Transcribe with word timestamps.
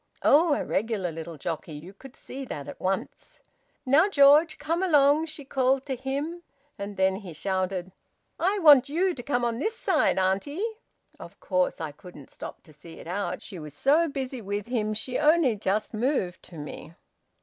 Oh! 0.23 0.55
A 0.55 0.65
regular 0.65 1.11
little 1.11 1.37
jockey! 1.37 1.73
You 1.73 1.93
could 1.93 2.15
see 2.15 2.43
that 2.45 2.67
at 2.67 2.79
once. 2.79 3.39
`Now, 3.87 4.09
George, 4.09 4.57
come 4.57 4.81
along,' 4.81 5.27
she 5.27 5.45
called 5.45 5.85
to 5.85 5.95
him. 5.95 6.41
And 6.75 6.97
then 6.97 7.17
he 7.17 7.33
shouted, 7.33 7.91
`I 8.39 8.63
want 8.63 8.89
you 8.89 9.13
to 9.13 9.21
come 9.21 9.45
on 9.45 9.59
this 9.59 9.77
side, 9.77 10.17
auntie.' 10.17 10.65
Of 11.19 11.39
course 11.39 11.79
I 11.79 11.91
couldn't 11.91 12.31
stop 12.31 12.63
to 12.63 12.73
see 12.73 12.93
it 12.97 13.05
out. 13.05 13.43
She 13.43 13.59
was 13.59 13.75
so 13.75 14.07
busy 14.09 14.41
with 14.41 14.65
him 14.65 14.95
she 14.95 15.19
only 15.19 15.55
just 15.55 15.93
moved 15.93 16.41
to 16.45 16.57
me." 16.57 16.95